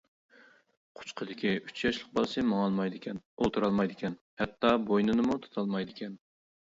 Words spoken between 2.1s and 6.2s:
بالىسى ماڭالمايدىكەن، ئولتۇرالمايدىكەن، ھەتتا بوينىنىمۇ تۇتالمايدىكەن.